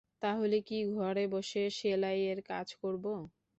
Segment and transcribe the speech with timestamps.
[0.21, 3.05] তাহলে কি ঘরে বসে সেলাই এর কাজ করব?